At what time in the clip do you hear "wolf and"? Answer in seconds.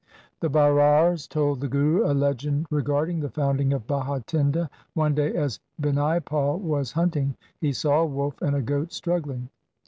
8.07-8.55